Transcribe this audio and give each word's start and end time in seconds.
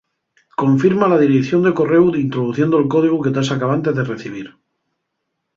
Confirma 0.61 1.07
la 1.11 1.19
direición 1.23 1.61
de 1.63 1.75
corréu 1.79 2.05
introduciendo'l 2.25 2.89
códigu 2.93 3.17
que 3.23 3.33
tas 3.35 3.49
acabante 3.55 3.89
de 3.97 4.07
recibir. 4.13 4.47